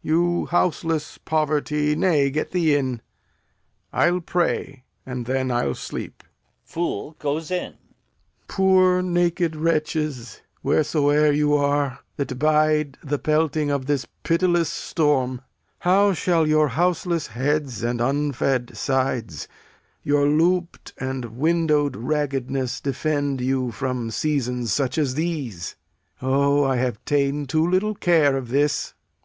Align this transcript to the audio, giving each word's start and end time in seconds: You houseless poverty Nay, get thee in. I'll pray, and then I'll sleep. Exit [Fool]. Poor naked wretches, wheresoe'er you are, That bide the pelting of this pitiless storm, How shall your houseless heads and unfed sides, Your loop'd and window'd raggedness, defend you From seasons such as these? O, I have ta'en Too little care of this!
You 0.00 0.46
houseless 0.46 1.18
poverty 1.18 1.96
Nay, 1.96 2.30
get 2.30 2.52
thee 2.52 2.76
in. 2.76 3.02
I'll 3.92 4.20
pray, 4.20 4.84
and 5.04 5.26
then 5.26 5.50
I'll 5.50 5.74
sleep. 5.74 6.22
Exit 6.64 6.66
[Fool]. 6.66 7.16
Poor 8.46 9.02
naked 9.02 9.56
wretches, 9.56 10.40
wheresoe'er 10.62 11.32
you 11.32 11.54
are, 11.56 11.98
That 12.16 12.38
bide 12.38 12.96
the 13.02 13.18
pelting 13.18 13.72
of 13.72 13.86
this 13.86 14.06
pitiless 14.22 14.68
storm, 14.68 15.40
How 15.80 16.12
shall 16.12 16.46
your 16.46 16.68
houseless 16.68 17.26
heads 17.26 17.82
and 17.82 18.00
unfed 18.00 18.76
sides, 18.76 19.48
Your 20.04 20.28
loop'd 20.28 20.92
and 20.98 21.36
window'd 21.38 21.96
raggedness, 21.96 22.80
defend 22.80 23.40
you 23.40 23.72
From 23.72 24.12
seasons 24.12 24.72
such 24.72 24.96
as 24.96 25.16
these? 25.16 25.74
O, 26.22 26.62
I 26.62 26.76
have 26.76 27.04
ta'en 27.04 27.46
Too 27.46 27.68
little 27.68 27.96
care 27.96 28.36
of 28.36 28.50
this! 28.50 28.94